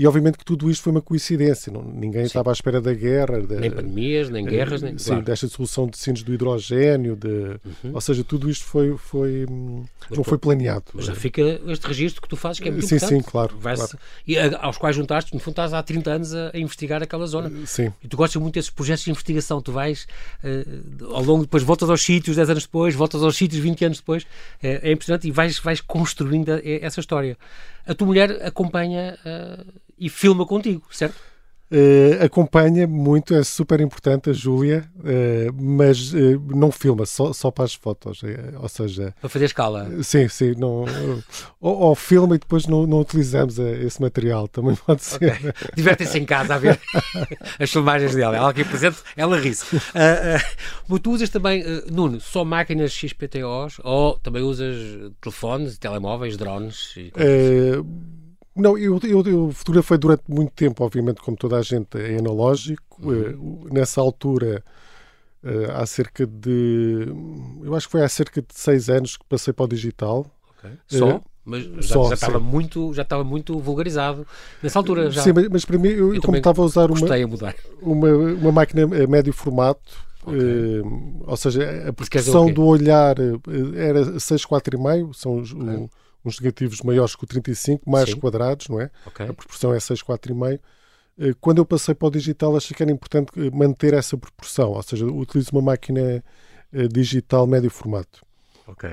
[0.00, 1.72] Eh, e obviamente que tudo isto foi uma coincidência.
[1.72, 2.28] Não, ninguém Sim.
[2.28, 3.40] estava à espera da guerra.
[3.42, 4.96] Da, nem pandemias, nem guerras, nem.
[4.96, 5.24] Sim, claro.
[5.24, 7.16] desta solução de sinos do hidrogênio.
[7.16, 7.92] De, uhum.
[7.92, 9.46] Ou seja, tudo isto foi, foi,
[10.10, 10.84] não foi planeado.
[10.94, 13.24] Mas já fica este registro que tu fazes, que é muito sim, importante.
[13.24, 13.98] Sim, claro, claro.
[14.26, 17.50] E aos quais juntaste, no fundo, estás há 30 anos a, a, investigar aquela zona.
[17.66, 17.92] Sim.
[18.02, 19.60] E tu gostas muito desses projetos de investigação.
[19.60, 20.06] Tu vais
[20.42, 23.98] uh, ao longo, depois voltas aos sítios 10 anos depois, voltas aos sítios 20 anos
[23.98, 24.26] depois.
[24.62, 27.36] É, é impressionante e vais, vais construindo essa história.
[27.86, 29.18] A tua mulher acompanha.
[29.24, 31.30] Uh, e filma contigo, certo?
[31.72, 37.48] Uh, acompanha muito, é super importante a Júlia, uh, mas uh, não filma, só, só
[37.52, 38.22] para as fotos.
[38.60, 39.14] ou seja.
[39.20, 39.88] Para fazer escala.
[40.02, 40.56] sim, sim.
[40.58, 40.84] Não,
[41.60, 45.32] ou, ou, filma e depois não, não utilizamos esse material, também pode ser.
[45.32, 45.52] Okay.
[45.76, 46.80] Divertem-se em casa a ver
[47.56, 48.36] as filmagens dela.
[48.36, 49.76] Ela aqui presente, ela ri-se.
[49.76, 54.76] Uh, tu usas também, Nuno, só máquinas XPTOs ou também usas
[55.20, 56.96] telefones, telemóveis, drones?
[56.96, 57.12] E
[58.60, 63.00] não, eu, eu, eu fotografei durante muito tempo, obviamente, como toda a gente, é analógico.
[63.02, 63.68] Uhum.
[63.70, 64.62] Eh, nessa altura,
[65.44, 67.06] eh, há cerca de.
[67.62, 70.26] Eu acho que foi há cerca de seis anos que passei para o digital.
[70.58, 70.70] Okay.
[70.86, 71.16] Só?
[71.16, 74.26] Uh, mas já, só, já, estava muito, já estava muito vulgarizado
[74.62, 75.10] nessa altura.
[75.10, 75.22] Já.
[75.22, 78.52] Sim, mas, mas para mim, eu, eu como estava a usar uma, a uma, uma
[78.52, 79.80] máquina a médio formato,
[80.22, 80.80] okay.
[80.80, 85.88] uh, ou seja, a proporção do olhar era 6,4,5, são os, okay
[86.24, 88.16] uns negativos maiores que o 35, mais Sim.
[88.16, 88.90] quadrados, não é?
[89.06, 89.26] Okay.
[89.26, 90.60] A proporção é 6, 4,5.
[91.18, 94.82] Eh, quando eu passei para o digital, achei que era importante manter essa proporção, ou
[94.82, 96.22] seja, utilizo uma máquina
[96.72, 98.24] eh, digital médio formato.
[98.70, 98.88] Ok.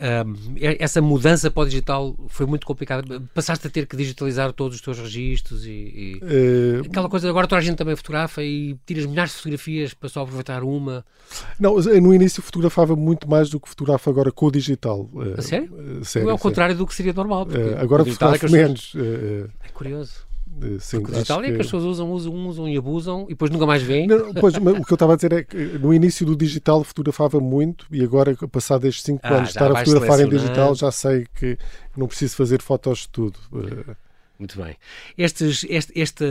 [0.00, 3.20] Um, essa mudança para o digital foi muito complicada.
[3.34, 6.20] Passaste a ter que digitalizar todos os teus registros e, e...
[6.22, 6.86] Uh...
[6.86, 7.28] aquela coisa.
[7.28, 11.04] Agora toda a gente também fotografa e tiras milhares de fotografias para só aproveitar uma.
[11.58, 15.08] Não, no início fotografava muito mais do que fotografo agora com o digital.
[15.12, 15.72] Uh, a sério?
[15.72, 16.28] Uh, sério?
[16.28, 17.46] É ao contrário do que seria normal.
[17.78, 18.94] agora fotografo é menos.
[18.96, 20.29] É curioso.
[20.80, 23.50] Sim, o digital é que, que as pessoas usam, usam, usam e abusam e depois
[23.50, 23.82] nunca mais.
[23.86, 27.40] Não, pois, o que eu estava a dizer é que no início do digital fotografava
[27.40, 30.90] muito e agora, passado estes 5 ah, anos de estar a fotografar em digital, já
[30.90, 31.56] sei que
[31.96, 33.38] não preciso fazer fotos de tudo.
[34.40, 34.74] Muito bem.
[35.18, 36.24] Estes, este, esta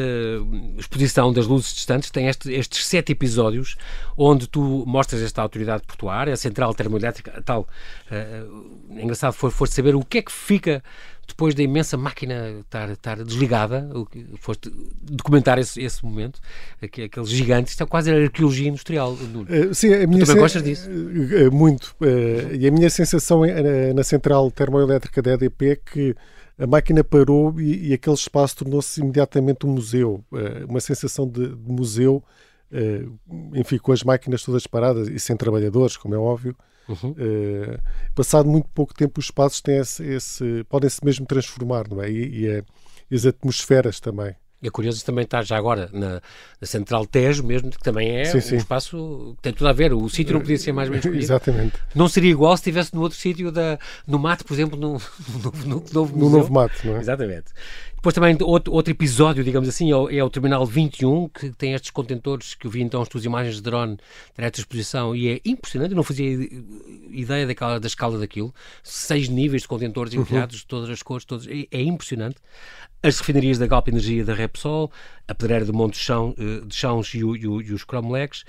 [0.80, 3.76] exposição das luzes distantes tem este, estes sete episódios
[4.18, 7.68] onde tu mostras esta autoridade portuária, a central termoelétrica, tal.
[8.12, 10.84] Uh, engraçado foi, foi saber o que é que fica
[11.28, 13.88] depois da imensa máquina estar, estar desligada,
[14.40, 14.72] foste
[15.04, 16.40] documentar esse, esse momento,
[16.82, 19.14] aqueles gigantes, isto é quase a arqueologia industrial.
[19.14, 20.90] Uh, sim, a minha tu também gostas disso?
[21.52, 21.96] Muito.
[22.02, 23.42] Uh, e a minha sensação
[23.94, 26.16] na central termoelétrica da EDP é que
[26.60, 31.56] a máquina parou e, e aquele espaço tornou-se imediatamente um museu, uh, uma sensação de,
[31.56, 32.22] de museu,
[32.72, 33.20] uh,
[33.56, 36.56] enfim, com as máquinas todas paradas e sem trabalhadores, como é óbvio.
[36.90, 37.12] Uhum.
[37.12, 37.80] Uh,
[38.14, 42.12] passado muito pouco tempo, os espaços têm esse, esse podem-se mesmo transformar, não é?
[42.12, 42.64] E, e,
[43.10, 44.36] e as atmosferas também.
[44.62, 46.22] E é curioso também estar já agora na,
[46.60, 48.56] na Central Tejo mesmo, que também é sim, um sim.
[48.58, 49.94] espaço que tem tudo a ver.
[49.94, 51.24] O sítio não podia ser mais bem escolhido.
[51.24, 51.74] Exatamente.
[51.96, 53.54] Não seria igual se estivesse no outro sítio,
[54.06, 57.00] no mato, por exemplo, no, no, no, novo, no novo mato, não é?
[57.00, 57.54] Exatamente.
[58.00, 61.74] Depois também outro, outro episódio, digamos assim, é o, é o, Terminal 21, que tem
[61.74, 63.98] estes contentores que eu vi então as tuas imagens de drone
[64.34, 66.26] direta exposição e é impressionante, eu não fazia
[67.10, 68.56] ideia daquela, da escala daquilo.
[68.82, 70.22] Seis níveis de contentores uhum.
[70.22, 72.38] empilhados de todas as cores, todos, é, é impressionante
[73.02, 74.92] as refinarias da Galp Energia da Repsol,
[75.28, 77.84] a pedreira do Monte de, Chão, eh, de Chãos e, o, e, o, e os
[77.84, 78.44] Cromlex,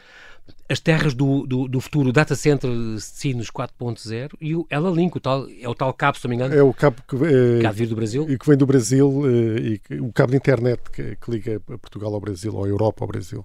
[0.68, 5.20] as terras do, do, do, futuro Data Center Sinos 4.0 e o Ela Link, o
[5.20, 6.54] tal, é o tal cabo, se não me engano.
[6.54, 8.28] É o cabo que, é, que vir do Brasil.
[8.28, 11.60] E que vem do Brasil, eh, e que, o cabo de internet que, que, liga
[11.60, 13.44] Portugal ao Brasil, ou a Europa ao Brasil.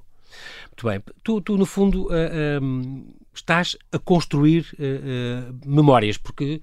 [0.67, 1.01] Muito bem.
[1.23, 6.61] Tu, tu no fundo, uh, um, estás a construir uh, uh, memórias, porque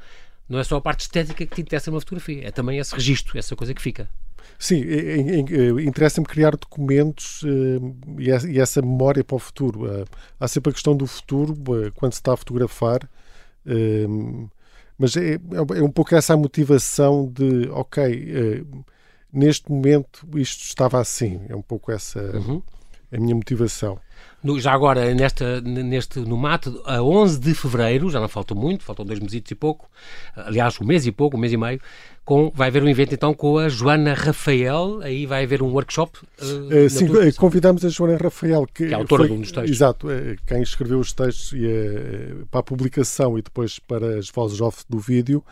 [0.48, 3.38] não é só a parte estética que te interessa numa fotografia, é também esse registro,
[3.38, 4.08] essa coisa que fica.
[4.58, 4.84] Sim,
[5.84, 9.90] interessa-me criar documentos eh, e essa memória para o futuro.
[9.90, 10.04] Eh,
[10.38, 13.08] há sempre a questão do futuro, eh, quando se está a fotografar,
[14.98, 18.64] mas é, é um pouco essa a motivação de, ok,
[19.32, 21.40] neste momento isto estava assim.
[21.48, 22.62] É um pouco essa uhum.
[23.12, 24.00] A minha motivação.
[24.42, 28.82] No, já agora, nesta, neste, no mato, a 11 de fevereiro, já não falta muito,
[28.82, 29.88] faltam dois meses e pouco,
[30.34, 31.80] aliás, um mês e pouco, um mês e meio,
[32.24, 36.18] com, vai haver um evento então com a Joana Rafael, aí vai haver um workshop.
[36.40, 39.70] Uh, sim, convidamos a Joana Rafael, que, que é autora foi, de um dos textos.
[39.70, 40.08] Exato,
[40.44, 44.98] quem escreveu os textos e, para a publicação e depois para as vozes off do
[44.98, 45.44] vídeo,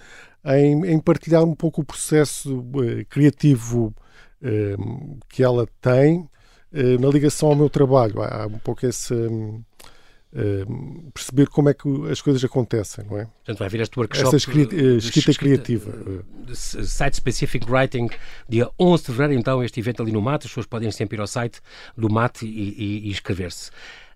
[0.44, 2.64] em, em partilhar um pouco o processo
[3.09, 3.94] criativo
[5.29, 6.30] que ela tem eh,
[6.72, 8.22] na ligação ao meu trabalho.
[8.22, 9.14] Há um pouco esse.
[10.33, 13.24] Uh, perceber como é que as coisas acontecem, não é?
[13.24, 15.92] Portanto, vai vir este workshop Essa escrita, uh, escrita, criativa.
[16.54, 18.09] Site Specific Writing,
[18.48, 21.20] dia 11 de fevereiro, então, este evento ali no MAT, as pessoas podem sempre ir
[21.20, 21.61] ao site
[21.96, 23.72] do MAT e, e, e inscrever-se.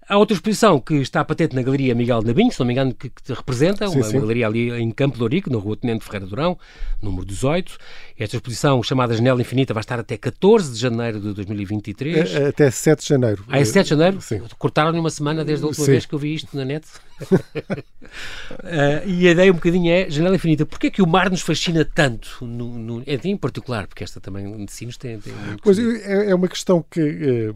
[0.08, 3.08] Há outra exposição que está patente na Galeria Miguel Nabinho, se não me engano, que,
[3.08, 4.20] que te representa, sim, uma, sim.
[4.20, 6.58] galeria ali em Campo de Ourique, na Rua Tenente Ferreira Durão,
[7.00, 7.78] número 18.
[8.18, 12.34] Esta exposição, chamada Janela Infinita, vai estar até 14 de janeiro de 2023.
[12.34, 13.44] É, é, até 7 de janeiro.
[13.48, 14.20] Ah, é 7 de janeiro?
[14.20, 14.42] Sim.
[14.58, 15.92] Cortaram-lhe uma semana desde a última sim.
[15.92, 16.86] vez que eu vi isto na net.
[17.22, 21.40] Uh, e a ideia um bocadinho é, Janela Infinita, porquê é que o mar nos
[21.40, 25.78] fascina tanto, no, no, em particular, porque esta também de sinos tem, tem muito Pois
[25.78, 27.52] é, é, uma questão que, eh,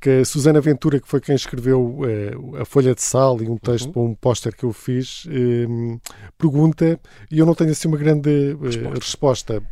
[0.00, 3.56] que a Susana Ventura, que foi quem escreveu uh, a Folha de Sal e um
[3.56, 3.92] texto uhum.
[3.92, 6.00] para um póster que eu fiz, uh,
[6.38, 6.98] pergunta,
[7.30, 9.54] e eu não tenho assim uma grande resposta.
[9.54, 9.62] resposta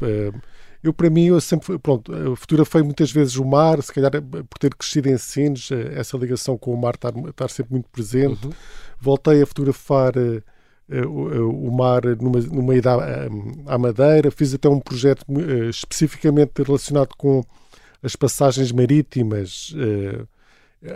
[0.82, 4.74] eu, para mim, eu sempre, pronto, fotografei muitas vezes o mar, se calhar por ter
[4.74, 8.46] crescido em Sines, essa ligação com o mar estar, estar sempre muito presente.
[8.46, 8.52] Uhum
[9.00, 10.42] voltei a fotografar uh,
[10.88, 12.92] uh, o mar numa, numa ida
[13.66, 15.24] à, Madeira, fiz até um projeto
[15.68, 17.42] especificamente relacionado com
[18.02, 19.74] as passagens marítimas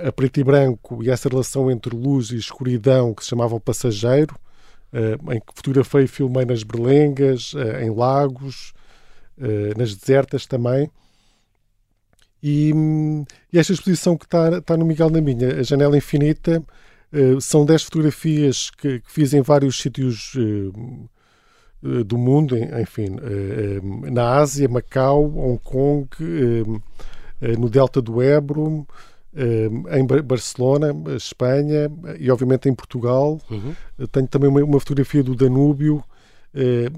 [0.06, 3.60] a preto e branco e essa relação entre luz e escuridão que se chamava o
[3.60, 4.34] passageiro,
[5.30, 8.72] em que fotografei e filmei nas berlengas, em lagos,
[9.76, 10.90] nas desertas também.
[12.46, 12.74] E,
[13.50, 16.62] e, esta exposição que está, está no Miguel na Minha, a Janela Infinita, eh,
[17.40, 23.16] são 10 fotografias que, que, fiz em vários sítios uh, do mundo, enfim,
[24.10, 26.08] na Ásia, Macau, Hong Kong,
[27.58, 28.86] no Delta do Ebro,
[29.36, 33.38] em Barcelona, Espanha e obviamente em Portugal.
[33.50, 33.74] Uhum.
[34.10, 36.02] Tenho também uma, uma, fotografia do Danúbio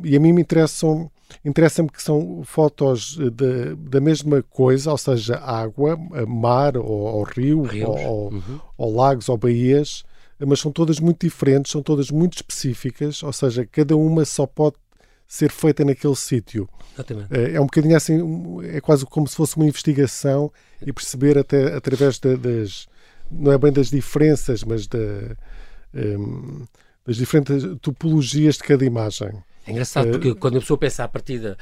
[0.05, 1.11] e a mim me interessam
[1.45, 7.67] interessa-me que são fotos de, da mesma coisa, ou seja, água, mar ou, ou rio,
[7.87, 8.61] ou, uhum.
[8.77, 10.05] ou, lagos ou baías,
[10.45, 14.77] mas são todas muito diferentes, são todas muito específicas, ou seja, cada uma só pode
[15.27, 16.69] ser feita naquele sítio.
[17.31, 18.21] É, é um bocadinho assim,
[18.65, 22.87] é quase como se fosse uma investigação e perceber até através das,
[23.31, 24.99] não é bem das diferenças, mas da,
[25.95, 26.65] um,
[27.05, 29.31] das diferentes topologias de cada imagem.
[29.67, 31.57] É engraçado porque quando a pessoa pensa à partida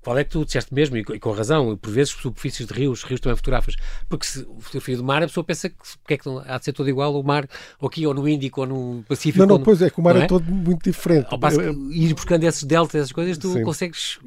[0.00, 3.20] qual é que tu disseste mesmo, e com razão, por vezes superfícies de rios, rios
[3.20, 3.76] também fotografas,
[4.08, 6.72] porque se fotografia do mar, a pessoa pensa que porque é que há de ser
[6.72, 9.38] todo igual o mar, ou aqui, ou no Índico, ou no Pacífico.
[9.38, 10.20] Não, não, no, pois é, que o mar é?
[10.20, 10.26] é?
[10.26, 11.28] todo muito diferente.
[11.30, 13.62] Ao passo ir buscando esses deltas, essas coisas, tu Sim.
[13.62, 14.18] consegues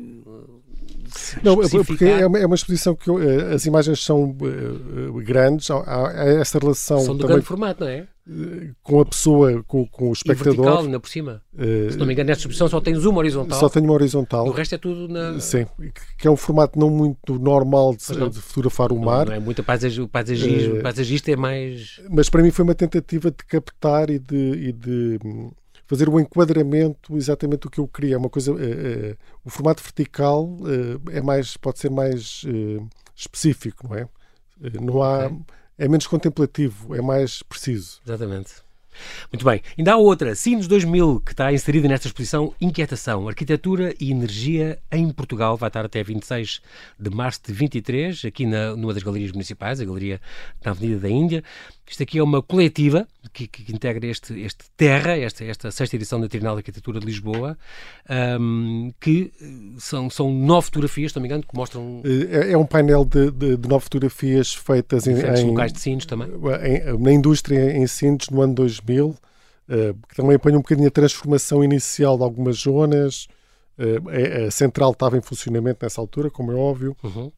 [1.44, 5.84] não, porque é uma, é uma exposição que eh, as imagens são uh, grandes, há,
[5.86, 7.00] há, essa relação.
[7.00, 8.08] São do também, grande formato, não é?
[8.82, 10.54] Com a pessoa, com, com o espectador.
[10.54, 11.42] E vertical, ainda por cima.
[11.54, 13.60] Uh, Se não me engano, nesta exposição só tens uma horizontal.
[13.60, 14.48] Só tenho uma horizontal.
[14.48, 15.40] O resto é tudo na.
[15.40, 15.68] Sim,
[16.18, 19.26] que é um formato não muito normal de, de fotografar o mar.
[19.26, 22.02] Não, não é muito paisagismo, paisagismo, uh, paisagista é mais.
[22.10, 25.20] Mas para mim foi uma tentativa de captar e de, e de
[25.86, 28.16] fazer o enquadramento exatamente do que eu queria.
[28.16, 32.46] É uma coisa, uh, uh, o formato vertical uh, é mais, pode ser mais
[33.16, 34.08] específico, não é?
[34.82, 35.40] não há, okay.
[35.78, 38.00] é menos contemplativo, é mais preciso.
[38.06, 38.66] Exatamente.
[39.32, 39.62] Muito bem.
[39.78, 45.10] Ainda há outra, Sines 2000, que está inserida nesta exposição Inquietação, Arquitetura e Energia em
[45.12, 45.58] Portugal.
[45.58, 46.62] Vai estar até 26
[47.00, 50.22] de março de 23, aqui na, numa das galerias municipais, a Galeria
[50.64, 51.44] na Avenida da Índia.
[51.88, 56.20] Isto aqui é uma coletiva que, que integra este, este Terra, esta, esta sexta edição
[56.20, 57.58] da Trienal de Arquitetura de Lisboa,
[58.40, 59.32] um, que
[59.78, 62.02] são, são nove fotografias, se não me engano, que mostram...
[62.04, 65.50] É, é um painel de, de, de, nove fotografias feitas em, em...
[65.50, 66.28] locais de Sines também.
[66.64, 69.16] Em, na indústria em Sines, no ano 2000, uh,
[70.10, 73.28] que também apanha um bocadinho a transformação inicial de algumas zonas.
[73.78, 76.98] Uh, a central estava em funcionamento nessa altura, como é óbvio.
[77.04, 77.32] Uhum.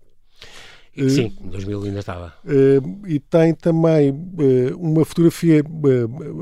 [1.09, 2.33] Sim, 2000 ainda estava.
[2.43, 5.63] Uh, e tem também uh, uma fotografia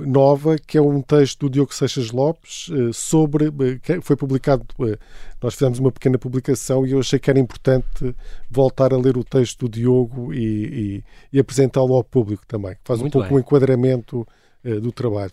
[0.07, 3.51] nova, que é um texto do Diogo Seixas Lopes, sobre.
[3.81, 4.65] que foi publicado.
[5.41, 8.15] nós fizemos uma pequena publicação e eu achei que era importante
[8.49, 12.75] voltar a ler o texto do Diogo e, e, e apresentá-lo ao público também.
[12.83, 14.27] Faz Muito um pouco o um enquadramento
[14.81, 15.31] do trabalho.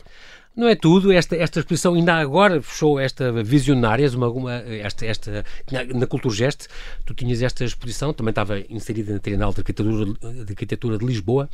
[0.55, 5.45] Não é tudo, esta, esta exposição ainda agora fechou esta Visionárias, uma, uma, esta, esta,
[5.71, 6.67] na, Culturgest,
[7.07, 11.49] tu tinhas esta exposição, também estava inserida na Trienal de Arquitetura de, Arquitetura de Lisboa,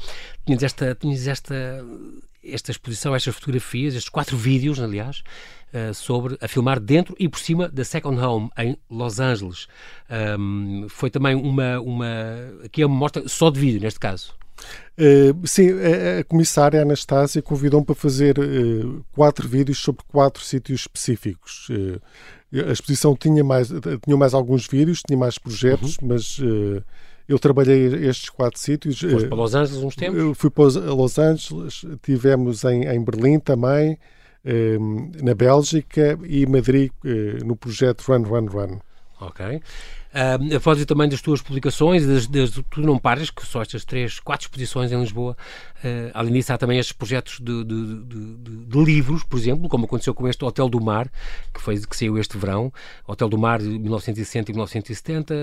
[0.44, 1.84] tinhas esta, tinhas esta,
[2.42, 5.22] esta exposição, estas fotografias, estes quatro vídeos, aliás,
[5.72, 9.68] uh, sobre a filmar dentro e por cima da Second Home, em Los Angeles.
[10.38, 12.06] Um, foi também uma, uma,
[12.64, 14.34] aqui é uma mostra só de vídeo, neste caso.
[14.98, 20.80] Uh, sim, a, a comissária Anastácia convidou-me para fazer uh, quatro vídeos sobre quatro sítios
[20.80, 21.68] específicos.
[21.70, 22.00] Uh,
[22.68, 23.68] a exposição tinha mais,
[24.04, 26.08] tinha mais alguns vídeos, tinha mais projetos, uhum.
[26.08, 26.38] mas
[27.28, 28.98] eu trabalhei estes quatro sítios.
[28.98, 30.38] Foste para Los Angeles uns tempos?
[30.38, 33.98] Fui para Los Angeles, tivemos em, em Berlim também,
[35.22, 36.90] na Bélgica e Madrid
[37.44, 38.78] no projeto Run, Run, Run.
[39.20, 39.60] Ok.
[40.18, 44.18] Uh, a propósito também das tuas publicações, das, tu não pares, que só estas três,
[44.18, 45.36] quatro exposições em Lisboa.
[45.76, 49.84] Uh, além disso, há também estes projetos de, de, de, de, livros, por exemplo, como
[49.84, 51.08] aconteceu com este Hotel do Mar,
[51.54, 52.72] que, foi, que saiu este verão.
[53.06, 55.34] Hotel do Mar de 1960 e 1970,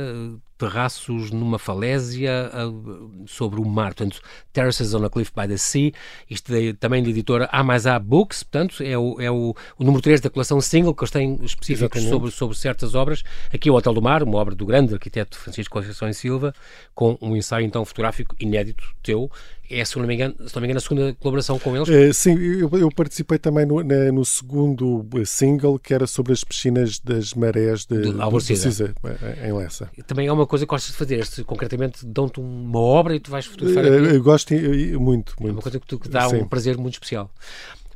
[0.57, 4.21] terraços numa falésia uh, sobre o mar, portanto,
[4.53, 5.91] Terraces on a Cliff by the Sea.
[6.29, 9.83] Isto de, também da editora A mais A Books, portanto, é o, é o, o
[9.83, 13.23] número 3 da coleção single que eles têm específicos sobre, sobre certas obras.
[13.53, 16.53] Aqui é o Hotel do Mar, uma obra do grande arquiteto Francisco Conceição e Silva,
[16.93, 19.29] com um ensaio então fotográfico inédito teu.
[19.69, 21.89] É, se não me engano, se não me engano a segunda colaboração com eles?
[21.89, 26.43] É, sim, eu, eu, participei também no, na, no, segundo single, que era sobre as
[26.43, 29.89] piscinas das marés de, de, de em Lessa.
[30.05, 33.31] Também é uma coisa que gostas de fazer, este, concretamente dão-te uma obra e tu
[33.31, 33.85] vais fotografar.
[33.85, 35.35] Eu gosto muito, muito.
[35.41, 36.37] É uma coisa que, tu, que dá sim.
[36.37, 37.31] um prazer muito especial.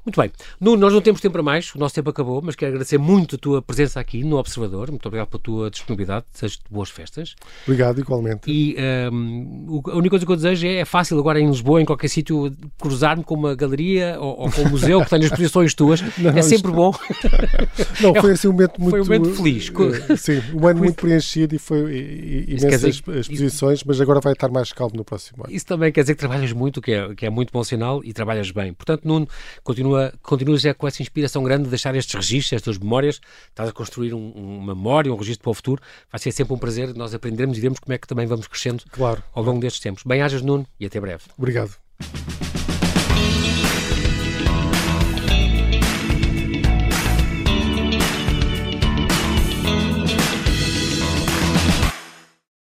[0.10, 0.32] Muito bem.
[0.60, 3.38] nós não temos tempo para mais, o nosso tempo acabou, mas quero agradecer muito a
[3.38, 4.90] tua presença aqui no Observador.
[4.90, 6.26] Muito obrigado pela tua disponibilidade.
[6.34, 7.36] Desejo boas festas.
[7.68, 8.50] Obrigado, igualmente.
[8.50, 8.76] E
[9.14, 12.08] um, a única coisa que eu desejo é, é fácil agora em Lisboa, em qualquer
[12.08, 16.02] sítio, cruzar-me com uma galeria ou, ou, com um museu que tenha exposições tuas.
[16.18, 16.92] Não, é sempre bom.
[18.02, 18.90] Não, foi assim um momento muito.
[18.90, 19.70] Foi um momento feliz.
[19.70, 24.50] Uh, sim, um ano muito preenchido e foi imensas exposições, isso, mas agora vai estar
[24.50, 25.54] mais calmo no próximo ano.
[25.54, 28.12] Isso também quer dizer que trabalhas muito, que é, que é muito bom sinal e
[28.12, 28.74] trabalhas bem.
[28.74, 29.28] Portanto, Nuno,
[29.64, 30.14] continua Lisboa.
[30.22, 33.20] Continuas é com essa inspiração grande de deixar estes registros, estas memórias.
[33.50, 35.82] Estás a construir um, uma memória, um registro para o futuro.
[36.12, 36.94] Vai ser sempre um prazer.
[36.96, 39.22] Nós aprenderemos e vemos como é que também vamos crescendo claro.
[39.34, 40.04] ao longo destes tempos.
[40.06, 41.24] Bem-ajas, Nuno, e até breve.
[41.38, 41.78] Obrigado.